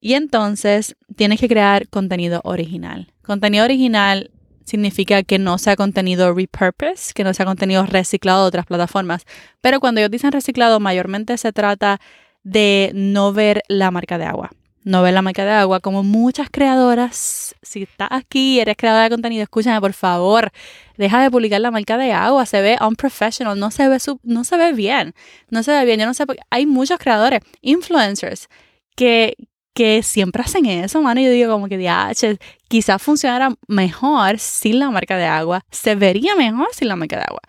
Y 0.06 0.16
entonces 0.16 0.98
tienes 1.16 1.40
que 1.40 1.48
crear 1.48 1.88
contenido 1.88 2.42
original. 2.44 3.14
Contenido 3.22 3.64
original 3.64 4.32
significa 4.66 5.24
que 5.24 5.40
no 5.40 5.58
sea 5.58 5.78
contenido 5.78 6.34
repurpose, 6.34 7.14
que 7.14 7.24
no 7.24 7.34
sea 7.34 7.46
contenido 7.46 7.86
reciclado 7.86 8.42
de 8.42 8.50
otras 8.50 8.66
plataformas. 8.66 9.24
Pero 9.62 9.80
cuando 9.80 10.02
ellos 10.02 10.12
dicen 10.12 10.34
reciclado, 10.34 10.82
mayormente 10.82 11.38
se 11.38 11.54
trata 11.54 12.02
de 12.44 12.92
no 12.94 13.32
ver 13.32 13.64
la 13.70 13.92
marca 13.92 14.18
de 14.18 14.26
agua. 14.26 14.52
No 14.84 15.04
ver 15.04 15.14
la 15.14 15.22
marca 15.22 15.46
de 15.46 15.52
agua, 15.52 15.80
como 15.80 16.04
muchas 16.04 16.50
creadoras, 16.52 17.56
si 17.62 17.84
estás 17.84 18.10
aquí 18.12 18.56
y 18.56 18.60
eres 18.60 18.76
creadora 18.76 19.06
de 19.06 19.10
contenido, 19.10 19.44
escúchame 19.44 19.80
por 19.80 19.94
favor, 19.94 20.52
deja 20.98 21.22
de 21.24 21.32
publicar 21.32 21.62
la 21.62 21.72
marca 21.72 21.98
de 21.98 22.12
agua, 22.12 22.46
se 22.46 22.62
ve 22.62 22.76
unprofessional, 22.86 23.58
no 23.58 23.72
se 23.72 23.88
ve, 23.88 24.00
no 24.24 24.44
se 24.44 24.58
ve 24.58 24.74
bien, 24.74 25.14
no 25.50 25.64
se 25.64 25.72
ve 25.72 25.86
bien, 25.86 26.02
yo 26.02 26.06
no 26.06 26.14
sé, 26.14 26.26
hay 26.50 26.66
muchos 26.66 27.00
creadores, 27.00 27.40
influencers, 27.62 28.50
que, 28.98 29.38
que 29.74 30.04
siempre 30.04 30.44
hacen 30.44 30.66
eso, 30.66 31.02
mano. 31.02 31.22
Yo 31.22 31.32
digo 31.32 31.52
como 31.52 31.68
que, 31.68 31.78
DH, 31.78 32.38
quizás 32.68 33.02
funcionara 33.02 33.56
mejor 33.68 34.40
sin 34.40 34.80
la 34.80 34.92
marca 34.92 35.18
de 35.18 35.26
agua. 35.26 35.66
Se 35.72 35.96
vería 35.96 36.36
mejor 36.36 36.68
sin 36.74 36.88
la 36.88 36.96
marca 36.96 37.18
de 37.18 37.24
agua. 37.24 37.42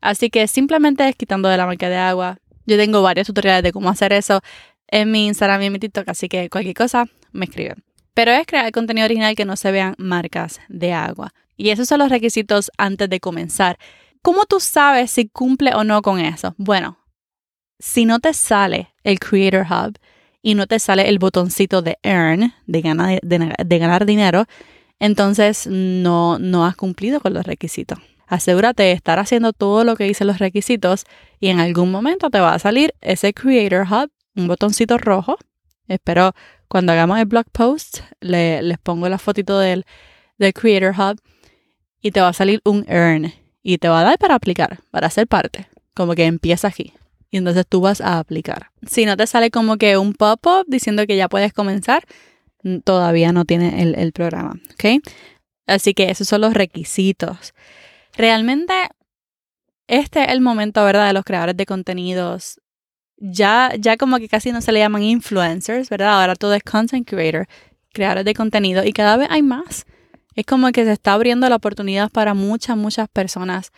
Así 0.00 0.30
que 0.30 0.46
simplemente 0.48 1.08
es 1.08 1.16
quitando 1.16 1.48
de 1.48 1.56
la 1.56 1.66
marca 1.66 1.88
de 1.88 1.96
agua. 1.96 2.38
Yo 2.66 2.76
tengo 2.76 3.02
varios 3.02 3.26
tutoriales 3.26 3.62
de 3.62 3.72
cómo 3.72 3.90
hacer 3.90 4.12
eso 4.12 4.40
en 4.88 5.10
mi 5.10 5.26
Instagram 5.26 5.62
y 5.62 5.66
en 5.66 5.72
mi 5.72 5.78
TikTok, 5.78 6.08
así 6.08 6.28
que 6.28 6.48
cualquier 6.48 6.74
cosa 6.74 7.06
me 7.32 7.44
escriben. 7.44 7.82
Pero 8.14 8.30
es 8.30 8.46
crear 8.46 8.70
contenido 8.72 9.04
original 9.04 9.34
que 9.34 9.44
no 9.44 9.56
se 9.56 9.70
vean 9.70 9.94
marcas 9.98 10.60
de 10.68 10.92
agua. 10.92 11.32
Y 11.56 11.70
esos 11.70 11.88
son 11.88 11.98
los 11.98 12.08
requisitos 12.08 12.70
antes 12.78 13.08
de 13.08 13.20
comenzar. 13.20 13.78
¿Cómo 14.22 14.44
tú 14.46 14.58
sabes 14.58 15.10
si 15.10 15.28
cumple 15.28 15.74
o 15.74 15.84
no 15.84 16.02
con 16.02 16.18
eso? 16.18 16.54
Bueno, 16.56 16.98
si 17.78 18.04
no 18.04 18.18
te 18.18 18.32
sale 18.32 18.94
el 19.04 19.18
Creator 19.18 19.66
Hub, 19.70 19.98
y 20.46 20.54
no 20.54 20.68
te 20.68 20.78
sale 20.78 21.08
el 21.08 21.18
botoncito 21.18 21.82
de 21.82 21.98
earn, 22.04 22.54
de 22.68 22.80
ganar, 22.80 24.06
dinero, 24.06 24.44
entonces 25.00 25.66
no, 25.66 26.38
no 26.38 26.64
has 26.64 26.76
cumplido 26.76 27.18
con 27.18 27.34
los 27.34 27.44
requisitos. 27.44 27.98
Asegúrate 28.28 28.84
de 28.84 28.92
estar 28.92 29.18
haciendo 29.18 29.52
todo 29.52 29.82
lo 29.82 29.96
que 29.96 30.04
dicen 30.04 30.28
los 30.28 30.38
requisitos 30.38 31.02
y 31.40 31.48
en 31.48 31.58
algún 31.58 31.90
momento 31.90 32.30
te 32.30 32.38
va 32.38 32.54
a 32.54 32.60
salir 32.60 32.94
ese 33.00 33.34
Creator 33.34 33.88
Hub, 33.90 34.12
un 34.36 34.46
botoncito 34.46 34.98
rojo. 34.98 35.36
Espero 35.88 36.32
cuando 36.68 36.92
hagamos 36.92 37.18
el 37.18 37.24
blog 37.24 37.46
post 37.50 38.02
les 38.20 38.78
pongo 38.78 39.08
la 39.08 39.18
fotito 39.18 39.58
del, 39.58 39.84
del 40.38 40.54
Creator 40.54 40.94
Hub 40.96 41.20
y 42.00 42.12
te 42.12 42.20
va 42.20 42.28
a 42.28 42.32
salir 42.32 42.60
un 42.64 42.84
Earn 42.86 43.32
y 43.64 43.78
te 43.78 43.88
va 43.88 43.98
a 43.98 44.04
dar 44.04 44.18
para 44.18 44.36
aplicar, 44.36 44.78
para 44.92 45.10
ser 45.10 45.26
parte. 45.26 45.66
Como 45.92 46.14
que 46.14 46.24
empieza 46.24 46.68
aquí 46.68 46.92
y 47.30 47.38
entonces 47.38 47.66
tú 47.68 47.80
vas 47.80 48.00
a 48.00 48.18
aplicar. 48.18 48.70
Si 48.86 49.04
no 49.06 49.16
te 49.16 49.26
sale 49.26 49.50
como 49.50 49.76
que 49.76 49.96
un 49.98 50.14
pop-up 50.14 50.64
diciendo 50.66 51.06
que 51.06 51.16
ya 51.16 51.28
puedes 51.28 51.52
comenzar, 51.52 52.04
todavía 52.84 53.32
no 53.32 53.44
tiene 53.44 53.82
el, 53.82 54.12
programa, 54.12 54.54
¿ok? 54.72 55.02
Así 55.66 55.94
que 55.94 56.10
esos 56.10 56.28
son 56.28 56.40
los 56.40 56.54
requisitos. 56.54 57.54
Realmente, 58.16 58.72
este 59.88 60.24
es 60.24 60.30
el 60.30 60.40
momento, 60.40 60.84
¿verdad?, 60.84 61.08
de 61.08 61.12
los 61.12 61.24
creadores 61.24 61.56
de 61.56 61.66
contenidos 61.66 62.60
ya, 63.18 63.72
ya 63.78 63.96
como 63.96 64.18
que 64.18 64.28
casi 64.28 64.52
no 64.52 64.60
se 64.60 64.72
le 64.72 64.80
llaman 64.80 65.02
influencers, 65.02 65.88
¿verdad? 65.88 66.20
Ahora 66.20 66.34
todo 66.34 66.54
es 66.54 66.62
content 66.62 67.08
creator, 67.08 67.46
creadores 67.92 68.24
de 68.24 68.34
contenido 68.34 68.84
y 68.84 68.92
cada 68.92 69.16
vez 69.16 69.28
hay 69.30 69.42
más. 69.42 69.86
Es 70.34 70.44
como 70.44 70.70
que 70.72 70.84
se 70.84 70.92
está 70.92 71.14
abriendo 71.14 71.48
la 71.48 71.56
oportunidad 71.56 72.10
para 72.10 72.34
muchas, 72.34 72.76
muchas 72.76 73.08
personas. 73.08 73.72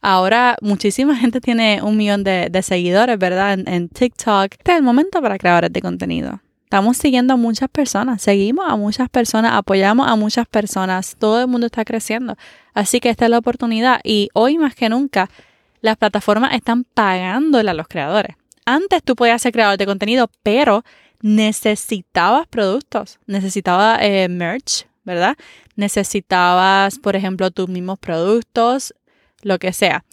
Ahora 0.00 0.56
muchísima 0.60 1.16
gente 1.16 1.40
tiene 1.40 1.80
un 1.82 1.96
millón 1.96 2.24
de, 2.24 2.60
seguidores, 2.62 3.18
¿verdad? 3.18 3.58
En, 3.58 3.88
TikTok. 3.88 4.52
Este 4.52 4.72
es 4.72 4.78
el 4.78 4.82
momento 4.82 5.20
para 5.20 5.38
creadores 5.38 5.72
de 5.72 5.82
contenido. 5.82 6.40
Estamos 6.64 6.98
siguiendo 6.98 7.32
a 7.32 7.36
muchas 7.38 7.70
personas, 7.70 8.20
seguimos 8.20 8.66
a 8.68 8.76
muchas 8.76 9.08
personas, 9.08 9.52
apoyamos 9.54 10.06
a 10.06 10.16
muchas 10.16 10.46
personas, 10.46 11.16
todo 11.18 11.40
el 11.40 11.46
mundo 11.46 11.66
está 11.66 11.82
creciendo. 11.84 12.36
Así 12.74 13.00
que 13.00 13.08
esta 13.08 13.24
es 13.24 13.30
la 13.30 13.38
oportunidad 13.38 14.00
y 14.04 14.28
hoy 14.34 14.58
más 14.58 14.74
que 14.74 14.90
nunca 14.90 15.30
las 15.80 15.96
plataformas 15.96 16.52
están 16.54 16.84
pagándole 16.84 17.70
a 17.70 17.74
los 17.74 17.88
creadores. 17.88 18.36
Antes 18.66 19.02
tú 19.02 19.16
podías 19.16 19.40
ser 19.40 19.52
creador 19.52 19.78
de 19.78 19.86
contenido, 19.86 20.30
pero 20.42 20.84
necesitabas 21.22 22.46
productos, 22.48 23.18
necesitabas 23.26 24.00
eh, 24.02 24.28
merch, 24.28 24.86
¿verdad? 25.04 25.36
Necesitabas, 25.74 26.98
por 26.98 27.16
ejemplo, 27.16 27.50
tus 27.50 27.68
mismos 27.68 27.98
productos, 27.98 28.94
lo 29.42 29.58
que 29.58 29.72
sea. 29.72 30.04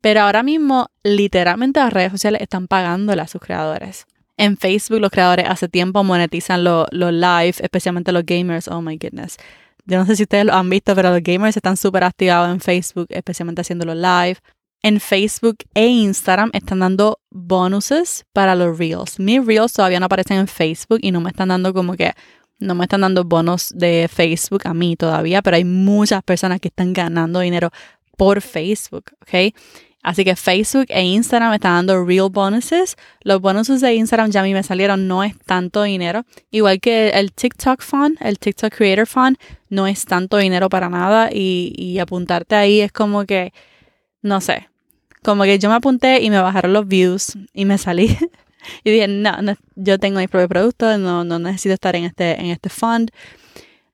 Pero 0.00 0.22
ahora 0.22 0.42
mismo, 0.42 0.90
literalmente 1.02 1.80
las 1.80 1.92
redes 1.92 2.12
sociales 2.12 2.40
están 2.42 2.66
pagándole 2.66 3.22
a 3.22 3.28
sus 3.28 3.40
creadores. 3.40 4.06
En 4.36 4.56
Facebook 4.56 5.00
los 5.00 5.10
creadores 5.10 5.46
hace 5.48 5.68
tiempo 5.68 6.02
monetizan 6.02 6.64
los 6.64 6.88
live, 6.92 7.54
especialmente 7.58 8.12
los 8.12 8.24
gamers. 8.26 8.68
Oh 8.68 8.82
my 8.82 8.96
goodness. 8.96 9.36
Yo 9.84 9.98
no 9.98 10.06
sé 10.06 10.16
si 10.16 10.24
ustedes 10.24 10.44
lo 10.44 10.54
han 10.54 10.70
visto, 10.70 10.94
pero 10.94 11.10
los 11.10 11.22
gamers 11.22 11.56
están 11.56 11.76
súper 11.76 12.04
activados 12.04 12.50
en 12.50 12.60
Facebook, 12.60 13.06
especialmente 13.10 13.60
haciendo 13.60 13.84
los 13.84 13.96
live 13.96 14.38
en 14.82 15.00
Facebook 15.00 15.58
e 15.74 15.86
Instagram 15.86 16.50
están 16.52 16.80
dando 16.80 17.20
bonuses 17.30 18.26
para 18.32 18.54
los 18.54 18.76
Reels. 18.76 19.18
Mis 19.20 19.44
Reels 19.44 19.72
todavía 19.72 20.00
no 20.00 20.06
aparecen 20.06 20.38
en 20.38 20.48
Facebook 20.48 20.98
y 21.02 21.12
no 21.12 21.20
me 21.20 21.30
están 21.30 21.48
dando 21.48 21.72
como 21.72 21.94
que, 21.94 22.12
no 22.58 22.74
me 22.74 22.84
están 22.84 23.02
dando 23.02 23.24
bonos 23.24 23.72
de 23.74 24.08
Facebook 24.12 24.62
a 24.64 24.74
mí 24.74 24.96
todavía, 24.96 25.40
pero 25.42 25.56
hay 25.56 25.64
muchas 25.64 26.22
personas 26.22 26.60
que 26.60 26.68
están 26.68 26.92
ganando 26.92 27.40
dinero 27.40 27.70
por 28.16 28.40
Facebook, 28.40 29.12
¿ok? 29.22 29.54
Así 30.02 30.24
que 30.24 30.34
Facebook 30.34 30.86
e 30.88 31.04
Instagram 31.04 31.54
están 31.54 31.86
dando 31.86 32.04
real 32.04 32.28
bonuses. 32.28 32.96
Los 33.22 33.40
bonuses 33.40 33.80
de 33.80 33.94
Instagram 33.94 34.30
ya 34.30 34.40
a 34.40 34.42
mí 34.42 34.52
me 34.52 34.64
salieron, 34.64 35.06
no 35.06 35.22
es 35.22 35.38
tanto 35.46 35.84
dinero. 35.84 36.24
Igual 36.50 36.80
que 36.80 37.10
el 37.10 37.32
TikTok 37.32 37.80
Fund, 37.80 38.16
el 38.20 38.40
TikTok 38.40 38.74
Creator 38.74 39.06
Fund, 39.06 39.38
no 39.68 39.86
es 39.86 40.04
tanto 40.04 40.38
dinero 40.38 40.68
para 40.68 40.88
nada. 40.88 41.30
Y, 41.32 41.98
apuntarte 42.00 42.56
ahí 42.56 42.80
es 42.80 42.90
como 42.90 43.24
que, 43.26 43.52
no 44.22 44.40
sé, 44.40 44.68
como 45.22 45.44
que 45.44 45.60
yo 45.60 45.68
me 45.68 45.76
apunté 45.76 46.20
y 46.20 46.30
me 46.30 46.40
bajaron 46.40 46.72
los 46.72 46.88
views 46.88 47.38
y 47.52 47.64
me 47.64 47.78
salí. 47.78 48.08
y 48.82 48.90
dije, 48.90 49.06
no, 49.06 49.36
yo 49.76 50.00
tengo 50.00 50.18
mi 50.18 50.26
propio 50.26 50.48
producto, 50.48 50.98
no, 50.98 51.22
no 51.22 51.38
necesito 51.38 51.74
estar 51.74 51.94
en 51.94 52.04
este, 52.04 52.40
en 52.40 52.46
este 52.46 52.70
fund. 52.70 53.12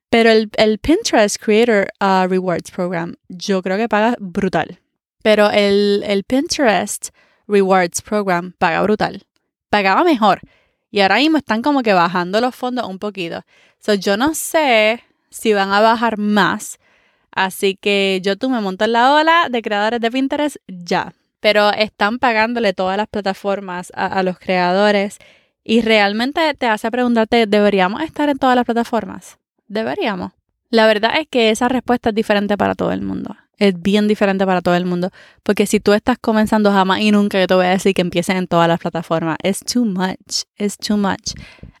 Pero 0.09 0.31
el, 0.31 0.49
el 0.57 0.79
Pinterest 0.79 1.37
Creator 1.37 1.87
uh, 2.01 2.27
Rewards 2.27 2.71
Program, 2.71 3.15
yo 3.27 3.61
creo 3.61 3.77
que 3.77 3.87
paga 3.87 4.15
brutal. 4.19 4.79
Pero 5.21 5.49
el, 5.51 6.03
el 6.05 6.23
Pinterest 6.23 7.09
Rewards 7.47 8.01
Program 8.01 8.53
paga 8.57 8.81
brutal. 8.81 9.23
Pagaba 9.69 10.03
mejor. 10.03 10.41
Y 10.91 11.01
ahora 11.01 11.17
mismo 11.17 11.37
están 11.37 11.61
como 11.61 11.83
que 11.83 11.93
bajando 11.93 12.41
los 12.41 12.55
fondos 12.55 12.87
un 12.87 12.97
poquito. 12.97 13.43
So, 13.79 13.93
yo 13.93 14.17
no 14.17 14.33
sé 14.33 15.03
si 15.29 15.53
van 15.53 15.71
a 15.71 15.81
bajar 15.81 16.17
más. 16.17 16.79
Así 17.31 17.75
que 17.75 18.19
yo 18.23 18.35
tú 18.37 18.49
me 18.49 18.59
monto 18.59 18.85
en 18.85 18.93
la 18.93 19.13
ola 19.13 19.47
de 19.49 19.61
creadores 19.61 20.01
de 20.01 20.09
Pinterest 20.09 20.57
ya 20.67 21.13
pero 21.39 21.71
están 21.71 22.19
pagándole 22.19 22.73
todas 22.73 22.97
las 22.97 23.07
plataformas 23.07 23.91
a, 23.95 24.21
los 24.23 24.39
creadores 24.39 25.17
y 25.63 25.81
realmente 25.81 26.53
te 26.53 26.67
hace 26.67 26.89
preguntarte, 26.91 27.45
¿deberíamos 27.45 28.01
estar 28.01 28.29
en 28.29 28.37
todas 28.37 28.55
las 28.55 28.65
plataformas? 28.65 29.37
Deberíamos. 29.69 30.33
La 30.69 30.85
verdad 30.85 31.13
es 31.19 31.27
que 31.29 31.49
esa 31.49 31.69
respuesta 31.69 32.09
es 32.09 32.15
diferente 32.15 32.57
para 32.57 32.75
todo 32.75 32.91
el 32.91 33.01
mundo. 33.01 33.35
Es 33.57 33.81
bien 33.81 34.07
diferente 34.07 34.45
para 34.45 34.61
todo 34.61 34.75
el 34.75 34.85
mundo. 34.85 35.09
Porque 35.43 35.65
si 35.65 35.79
tú 35.79 35.93
estás 35.93 36.17
comenzando 36.19 36.71
jamás 36.71 36.99
y 36.99 37.11
nunca, 37.11 37.39
yo 37.39 37.47
te 37.47 37.53
voy 37.53 37.65
a 37.65 37.69
decir 37.69 37.93
que 37.93 38.01
empieces 38.01 38.35
en 38.35 38.47
todas 38.47 38.67
las 38.67 38.79
plataformas. 38.79 39.37
Es 39.41 39.61
too 39.61 39.85
much. 39.85 40.43
Es 40.57 40.77
too 40.77 40.97
much. 40.97 41.33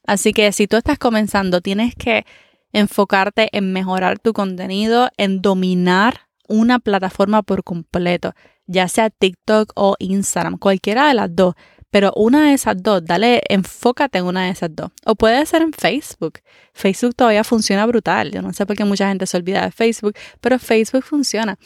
Así 0.07 0.31
que 0.31 0.51
si 0.53 0.67
tú 0.67 0.77
estás 0.77 0.97
comenzando, 0.97 1.59
tienes 1.59 1.93
que 1.95 2.25
enfocarte 2.71 3.49
en 3.51 3.73
mejorar 3.73 4.19
tu 4.19 4.31
contenido, 4.31 5.09
en 5.17 5.41
dominar 5.41 6.21
una 6.47 6.79
plataforma 6.79 7.43
por 7.43 7.63
completo 7.63 8.33
ya 8.69 8.87
sea 8.87 9.09
TikTok 9.09 9.73
o 9.75 9.95
Instagram, 9.97 10.57
cualquiera 10.57 11.07
de 11.07 11.15
las 11.15 11.35
dos. 11.35 11.55
Pero 11.91 12.13
una 12.15 12.47
de 12.47 12.53
esas 12.53 12.81
dos, 12.81 13.03
dale, 13.03 13.41
enfócate 13.49 14.19
en 14.19 14.25
una 14.25 14.45
de 14.45 14.51
esas 14.51 14.75
dos. 14.75 14.91
O 15.05 15.15
puede 15.15 15.45
ser 15.45 15.61
en 15.61 15.73
Facebook. 15.73 16.39
Facebook 16.73 17.15
todavía 17.15 17.43
funciona 17.43 17.85
brutal. 17.85 18.31
Yo 18.31 18.41
no 18.41 18.53
sé 18.53 18.65
por 18.65 18.75
qué 18.75 18.85
mucha 18.85 19.07
gente 19.09 19.25
se 19.25 19.37
olvida 19.37 19.65
de 19.65 19.71
Facebook, 19.71 20.13
pero 20.39 20.59
Facebook 20.59 21.03
funciona. 21.03 21.57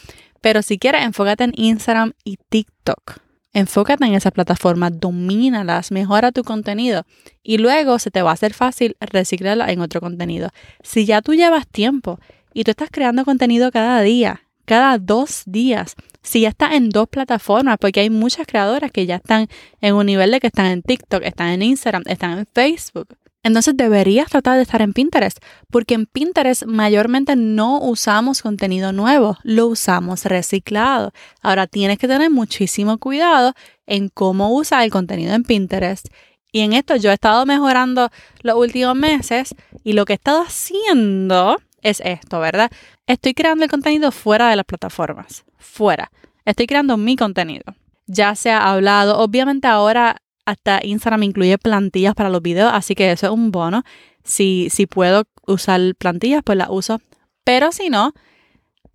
Pero 0.41 0.61
si 0.61 0.77
quieres, 0.77 1.03
enfócate 1.03 1.43
en 1.43 1.53
Instagram 1.55 2.13
y 2.23 2.37
TikTok. 2.49 3.19
Enfócate 3.53 4.03
en 4.05 4.15
esas 4.15 4.31
plataformas, 4.31 4.99
domínalas, 4.99 5.91
mejora 5.91 6.31
tu 6.31 6.43
contenido 6.43 7.05
y 7.43 7.59
luego 7.59 7.99
se 7.99 8.09
te 8.09 8.23
va 8.23 8.31
a 8.31 8.33
hacer 8.33 8.53
fácil 8.53 8.97
reciclarla 8.99 9.71
en 9.71 9.79
otro 9.79 10.01
contenido. 10.01 10.49
Si 10.81 11.05
ya 11.05 11.21
tú 11.21 11.35
llevas 11.35 11.67
tiempo 11.67 12.19
y 12.53 12.63
tú 12.63 12.71
estás 12.71 12.89
creando 12.91 13.23
contenido 13.25 13.71
cada 13.71 14.01
día, 14.01 14.41
cada 14.65 14.97
dos 14.97 15.43
días, 15.45 15.95
si 16.23 16.41
ya 16.41 16.49
está 16.49 16.75
en 16.75 16.89
dos 16.89 17.07
plataformas, 17.09 17.77
porque 17.79 17.99
hay 17.99 18.09
muchas 18.09 18.47
creadoras 18.47 18.91
que 18.91 19.05
ya 19.05 19.17
están 19.17 19.47
en 19.81 19.95
un 19.95 20.05
nivel 20.05 20.31
de 20.31 20.39
que 20.39 20.47
están 20.47 20.67
en 20.67 20.81
TikTok, 20.81 21.23
están 21.23 21.49
en 21.49 21.61
Instagram, 21.61 22.03
están 22.07 22.39
en 22.39 22.45
Facebook. 22.45 23.09
Entonces 23.43 23.75
deberías 23.75 24.29
tratar 24.29 24.55
de 24.55 24.61
estar 24.61 24.81
en 24.81 24.93
Pinterest, 24.93 25.37
porque 25.69 25.95
en 25.95 26.05
Pinterest 26.05 26.63
mayormente 26.63 27.35
no 27.35 27.81
usamos 27.81 28.41
contenido 28.41 28.93
nuevo, 28.93 29.37
lo 29.43 29.67
usamos 29.67 30.23
reciclado. 30.23 31.11
Ahora 31.41 31.67
tienes 31.67 31.99
que 31.99 32.07
tener 32.07 32.29
muchísimo 32.29 32.97
cuidado 32.99 33.53
en 33.85 34.07
cómo 34.07 34.55
usar 34.55 34.83
el 34.83 34.91
contenido 34.91 35.33
en 35.33 35.43
Pinterest. 35.43 36.07
Y 36.53 36.61
en 36.61 36.71
esto 36.71 36.95
yo 36.95 37.11
he 37.11 37.15
estado 37.15 37.45
mejorando 37.45 38.09
los 38.43 38.55
últimos 38.55 38.95
meses 38.95 39.53
y 39.83 39.91
lo 39.91 40.05
que 40.05 40.13
he 40.13 40.15
estado 40.15 40.43
haciendo 40.43 41.57
es 41.81 42.01
esto, 42.05 42.39
¿verdad? 42.39 42.71
Estoy 43.07 43.33
creando 43.33 43.65
el 43.65 43.69
contenido 43.69 44.11
fuera 44.11 44.49
de 44.49 44.55
las 44.55 44.65
plataformas, 44.65 45.43
fuera. 45.63 46.11
Estoy 46.45 46.67
creando 46.67 46.97
mi 46.97 47.15
contenido. 47.15 47.63
Ya 48.05 48.35
se 48.35 48.51
ha 48.51 48.71
hablado, 48.71 49.19
obviamente 49.19 49.67
ahora 49.67 50.17
hasta 50.45 50.81
Instagram 50.83 51.23
incluye 51.23 51.57
plantillas 51.57 52.15
para 52.15 52.29
los 52.29 52.41
videos, 52.41 52.71
así 52.73 52.95
que 52.95 53.11
eso 53.11 53.27
es 53.27 53.31
un 53.31 53.51
bono. 53.51 53.83
Si, 54.23 54.67
si 54.69 54.85
puedo 54.85 55.23
usar 55.47 55.79
plantillas, 55.97 56.43
pues 56.43 56.57
las 56.57 56.69
uso. 56.69 56.99
Pero 57.43 57.71
si 57.71 57.89
no, 57.89 58.13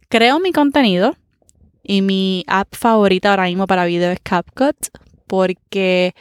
creo 0.09 0.41
mi 0.41 0.53
contenido 0.53 1.17
y 1.83 2.03
mi 2.03 2.45
app 2.47 2.75
favorita 2.75 3.31
ahora 3.31 3.45
mismo 3.45 3.67
para 3.67 3.87
video 3.87 4.11
es 4.11 4.21
CapCut 4.23 4.77
porque 5.27 6.15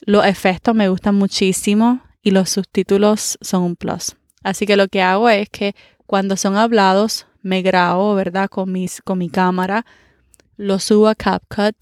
los 0.00 0.24
efectos 0.26 0.74
me 0.74 0.88
gustan 0.88 1.14
muchísimo 1.14 2.00
y 2.22 2.30
los 2.30 2.50
subtítulos 2.50 3.38
son 3.40 3.62
un 3.62 3.76
plus. 3.76 4.16
Así 4.42 4.66
que 4.66 4.76
lo 4.76 4.88
que 4.88 5.02
hago 5.02 5.28
es 5.28 5.48
que 5.48 5.74
cuando 6.06 6.36
son 6.36 6.56
hablados, 6.56 7.26
me 7.46 7.62
grabo, 7.62 8.16
¿verdad? 8.16 8.48
Con, 8.48 8.72
mis, 8.72 9.00
con 9.02 9.18
mi 9.18 9.30
cámara, 9.30 9.86
lo 10.56 10.80
subo 10.80 11.06
a 11.06 11.14
CapCut, 11.14 11.76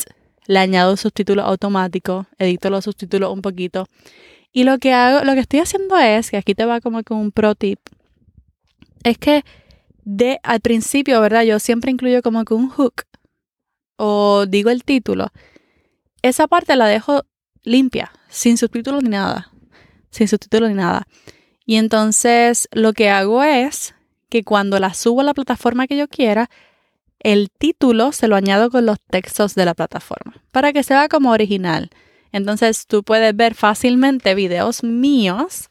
le 0.46 0.58
añado 0.58 0.94
subtítulos 0.98 1.46
automáticos, 1.46 2.26
edito 2.38 2.68
los 2.68 2.84
subtítulos 2.84 3.32
un 3.32 3.40
poquito. 3.40 3.86
Y 4.52 4.64
lo 4.64 4.78
que 4.78 4.92
hago, 4.92 5.24
lo 5.24 5.32
que 5.32 5.40
estoy 5.40 5.60
haciendo 5.60 5.96
es, 5.96 6.30
que 6.30 6.36
aquí 6.36 6.54
te 6.54 6.66
va 6.66 6.82
como 6.82 7.02
con 7.02 7.16
un 7.16 7.32
pro 7.32 7.54
tip, 7.54 7.80
es 9.04 9.16
que 9.16 9.42
de 10.04 10.38
al 10.42 10.60
principio, 10.60 11.18
¿verdad? 11.22 11.44
Yo 11.44 11.58
siempre 11.58 11.90
incluyo 11.90 12.20
como 12.20 12.44
que 12.44 12.52
un 12.52 12.68
hook 12.68 13.04
o 13.96 14.44
digo 14.46 14.68
el 14.68 14.84
título. 14.84 15.28
Esa 16.20 16.46
parte 16.46 16.76
la 16.76 16.86
dejo 16.86 17.22
limpia, 17.62 18.12
sin 18.28 18.58
subtítulos 18.58 19.02
ni 19.02 19.08
nada. 19.08 19.50
Sin 20.10 20.28
subtítulos 20.28 20.68
ni 20.68 20.76
nada. 20.76 21.06
Y 21.64 21.76
entonces 21.76 22.68
lo 22.72 22.92
que 22.92 23.08
hago 23.08 23.42
es 23.42 23.94
que 24.34 24.42
cuando 24.42 24.80
la 24.80 24.94
subo 24.94 25.20
a 25.20 25.24
la 25.24 25.32
plataforma 25.32 25.86
que 25.86 25.96
yo 25.96 26.08
quiera, 26.08 26.50
el 27.20 27.52
título 27.56 28.10
se 28.10 28.26
lo 28.26 28.34
añado 28.34 28.68
con 28.68 28.84
los 28.84 28.98
textos 29.00 29.54
de 29.54 29.64
la 29.64 29.74
plataforma 29.74 30.42
para 30.50 30.72
que 30.72 30.82
se 30.82 30.92
vea 30.92 31.08
como 31.08 31.30
original. 31.30 31.88
Entonces 32.32 32.88
tú 32.88 33.04
puedes 33.04 33.36
ver 33.36 33.54
fácilmente 33.54 34.34
videos 34.34 34.82
míos 34.82 35.70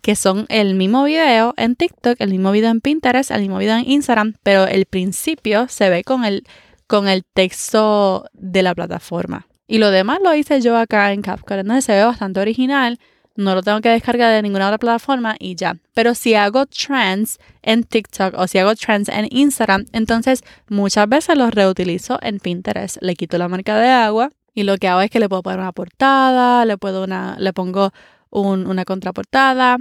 que 0.00 0.14
son 0.14 0.46
el 0.48 0.76
mismo 0.76 1.02
video 1.02 1.54
en 1.56 1.74
TikTok, 1.74 2.20
el 2.20 2.30
mismo 2.30 2.52
video 2.52 2.70
en 2.70 2.80
Pinterest, 2.80 3.32
el 3.32 3.40
mismo 3.40 3.58
video 3.58 3.76
en 3.76 3.90
Instagram, 3.90 4.34
pero 4.44 4.68
el 4.68 4.86
principio 4.86 5.66
se 5.66 5.90
ve 5.90 6.04
con 6.04 6.24
el, 6.24 6.44
con 6.86 7.08
el 7.08 7.24
texto 7.24 8.26
de 8.32 8.62
la 8.62 8.76
plataforma. 8.76 9.48
Y 9.66 9.78
lo 9.78 9.90
demás 9.90 10.20
lo 10.22 10.36
hice 10.36 10.60
yo 10.60 10.76
acá 10.76 11.12
en 11.12 11.22
CapCut, 11.22 11.58
entonces 11.58 11.84
se 11.84 11.94
ve 11.94 12.04
bastante 12.04 12.38
original 12.38 13.00
no 13.38 13.54
lo 13.54 13.62
tengo 13.62 13.80
que 13.80 13.88
descargar 13.88 14.34
de 14.34 14.42
ninguna 14.42 14.66
otra 14.66 14.78
plataforma 14.78 15.36
y 15.38 15.54
ya. 15.54 15.76
Pero 15.94 16.16
si 16.16 16.34
hago 16.34 16.66
trends 16.66 17.38
en 17.62 17.84
TikTok 17.84 18.34
o 18.36 18.48
si 18.48 18.58
hago 18.58 18.74
trends 18.74 19.08
en 19.08 19.28
Instagram, 19.30 19.86
entonces 19.92 20.42
muchas 20.68 21.08
veces 21.08 21.38
los 21.38 21.54
reutilizo 21.54 22.18
en 22.20 22.40
Pinterest. 22.40 22.98
Le 23.00 23.14
quito 23.14 23.38
la 23.38 23.48
marca 23.48 23.78
de 23.78 23.88
agua 23.88 24.30
Y 24.54 24.64
lo 24.64 24.76
que 24.76 24.88
hago 24.88 25.02
es 25.02 25.10
que 25.10 25.20
le 25.20 25.28
puedo 25.28 25.44
poner 25.44 25.60
una 25.60 25.70
portada, 25.70 26.64
le, 26.64 26.76
puedo 26.78 27.04
una, 27.04 27.36
le 27.38 27.52
pongo 27.52 27.92
una 28.30 28.84
contraportada 28.84 29.78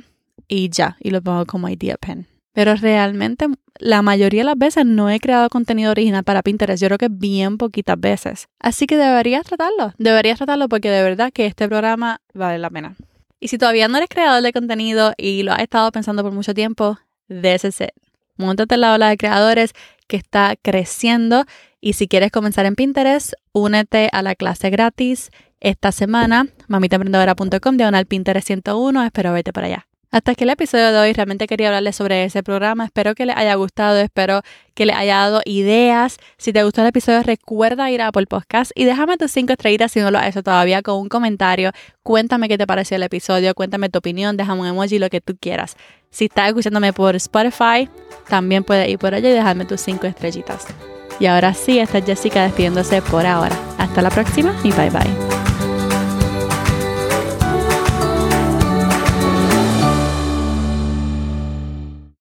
y 0.47 0.69
ya, 0.69 0.95
y 0.99 1.09
lo 1.09 1.23
pongo 1.23 1.47
como 1.47 1.67
idea 1.67 1.97
pen. 1.97 2.27
Pero 2.53 2.75
realmente 2.75 3.47
la 3.79 4.03
mayoría 4.03 4.41
de 4.41 4.45
las 4.45 4.57
veces 4.57 4.85
no 4.85 5.09
he 5.09 5.19
creado 5.19 5.49
contenido 5.49 5.89
original 5.89 6.23
para 6.23 6.43
Pinterest. 6.43 6.79
Yo 6.79 6.89
creo 6.89 6.99
que 6.99 7.09
bien 7.09 7.57
poquitas 7.57 7.99
veces. 7.99 8.49
Así 8.59 8.85
que 8.85 8.97
deberías 8.97 9.47
tratarlo. 9.47 9.93
Deberías 9.97 10.37
tratarlo 10.37 10.69
porque 10.69 10.91
de 10.91 11.01
verdad 11.01 11.31
que 11.33 11.47
este 11.47 11.67
programa 11.67 12.21
vale 12.35 12.59
la 12.59 12.69
pena. 12.69 12.95
Y 13.39 13.49
si 13.49 13.57
todavía 13.57 13.87
no 13.87 13.97
eres 13.97 14.09
creador 14.09 14.41
de 14.41 14.53
contenido 14.53 15.13
y 15.17 15.43
lo 15.43 15.53
has 15.53 15.59
estado 15.59 15.91
pensando 15.91 16.23
por 16.23 16.31
mucho 16.31 16.53
tiempo, 16.53 16.97
déjese. 17.27 17.93
Móntate 18.35 18.75
en 18.75 18.81
la 18.81 18.93
ola 18.93 19.09
de 19.09 19.17
creadores 19.17 19.73
que 20.07 20.17
está 20.17 20.55
creciendo 20.61 21.45
y 21.81 21.93
si 21.93 22.07
quieres 22.07 22.31
comenzar 22.31 22.65
en 22.65 22.75
Pinterest, 22.75 23.33
únete 23.51 24.09
a 24.11 24.21
la 24.21 24.35
clase 24.35 24.69
gratis 24.69 25.29
esta 25.59 25.91
semana, 25.91 26.47
mamitaemprendedora.com, 26.67 27.77
diagonal 27.77 28.05
Pinterest 28.05 28.47
101, 28.47 29.03
espero 29.03 29.33
verte 29.33 29.53
por 29.53 29.63
allá. 29.63 29.87
Hasta 30.09 30.31
aquí 30.31 30.45
el 30.45 30.49
episodio 30.51 30.91
de 30.93 30.97
hoy, 30.99 31.13
realmente 31.13 31.47
quería 31.47 31.67
hablarles 31.67 31.97
sobre 31.97 32.23
ese 32.23 32.41
programa, 32.41 32.85
espero 32.85 33.13
que 33.13 33.25
les 33.25 33.35
haya 33.35 33.55
gustado, 33.55 33.97
espero 33.99 34.41
que 34.73 34.85
les 34.85 34.95
haya 34.95 35.17
dado 35.17 35.41
ideas. 35.43 36.17
Si 36.37 36.53
te 36.53 36.63
gustó 36.63 36.81
el 36.81 36.87
episodio, 36.87 37.23
recuerda 37.23 37.91
ir 37.91 38.01
a 38.01 38.07
Apple 38.07 38.25
Podcast 38.25 38.71
y 38.73 38.85
déjame 38.85 39.17
tus 39.17 39.31
cinco 39.31 39.51
estrellitas 39.51 39.91
si 39.91 39.99
no 39.99 40.09
lo 40.09 40.17
has 40.17 40.27
hecho 40.29 40.43
todavía 40.43 40.81
con 40.81 40.97
un 40.97 41.09
comentario. 41.09 41.71
Cuéntame 42.03 42.47
qué 42.47 42.57
te 42.57 42.65
pareció 42.65 42.95
el 42.95 43.03
episodio, 43.03 43.53
cuéntame 43.53 43.89
tu 43.89 43.99
opinión, 43.99 44.37
déjame 44.37 44.61
un 44.61 44.67
emoji, 44.67 44.97
lo 44.97 45.09
que 45.09 45.19
tú 45.19 45.35
quieras. 45.37 45.75
Si 46.09 46.25
estás 46.25 46.47
escuchándome 46.47 46.93
por 46.93 47.15
Spotify, 47.17 47.89
también 48.29 48.63
puedes 48.63 48.87
ir 48.87 48.97
por 48.99 49.13
allá 49.13 49.29
y 49.29 49.33
dejarme 49.33 49.65
tus 49.65 49.81
cinco 49.81 50.07
estrellitas. 50.07 50.67
Y 51.19 51.25
ahora 51.25 51.53
sí, 51.53 51.79
esta 51.79 51.97
es 51.97 52.05
Jessica 52.05 52.43
despidiéndose 52.43 53.01
por 53.01 53.25
ahora. 53.25 53.55
Hasta 53.77 54.01
la 54.01 54.09
próxima 54.09 54.55
y 54.63 54.71
bye 54.71 54.89
bye. 54.89 55.46